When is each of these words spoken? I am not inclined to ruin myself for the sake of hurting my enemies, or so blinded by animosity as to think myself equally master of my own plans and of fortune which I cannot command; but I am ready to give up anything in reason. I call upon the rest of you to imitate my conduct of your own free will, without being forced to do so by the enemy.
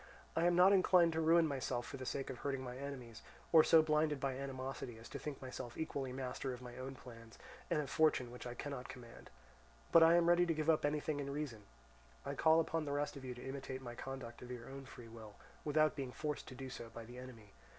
I 0.35 0.45
am 0.47 0.55
not 0.55 0.73
inclined 0.73 1.13
to 1.13 1.21
ruin 1.21 1.47
myself 1.47 1.85
for 1.85 1.97
the 1.97 2.07
sake 2.07 2.31
of 2.31 2.39
hurting 2.39 2.63
my 2.63 2.75
enemies, 2.75 3.21
or 3.51 3.63
so 3.63 3.83
blinded 3.83 4.19
by 4.19 4.35
animosity 4.35 4.97
as 4.97 5.07
to 5.09 5.19
think 5.19 5.39
myself 5.43 5.77
equally 5.77 6.11
master 6.11 6.55
of 6.55 6.59
my 6.59 6.75
own 6.75 6.95
plans 6.95 7.37
and 7.69 7.79
of 7.79 7.87
fortune 7.87 8.31
which 8.31 8.47
I 8.47 8.55
cannot 8.55 8.89
command; 8.89 9.29
but 9.91 10.01
I 10.01 10.15
am 10.15 10.27
ready 10.27 10.47
to 10.47 10.55
give 10.55 10.71
up 10.71 10.85
anything 10.85 11.19
in 11.19 11.29
reason. 11.31 11.65
I 12.25 12.33
call 12.33 12.59
upon 12.59 12.85
the 12.85 12.93
rest 12.93 13.15
of 13.15 13.23
you 13.23 13.35
to 13.35 13.47
imitate 13.47 13.83
my 13.83 13.93
conduct 13.93 14.41
of 14.41 14.49
your 14.49 14.67
own 14.67 14.85
free 14.85 15.07
will, 15.07 15.35
without 15.63 15.95
being 15.95 16.11
forced 16.11 16.47
to 16.47 16.55
do 16.55 16.71
so 16.71 16.89
by 16.89 17.05
the 17.05 17.19
enemy. 17.19 17.53